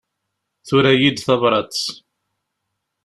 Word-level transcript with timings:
Tura-yi-d 0.67 1.17
tabrat. 1.19 1.77